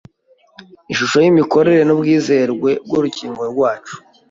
ishusho 0.91 1.17
y’imikorere 1.23 1.81
n’ubwizerwe 1.85 2.69
bw’urukingo 2.85 3.41
rwacu, 3.51 3.95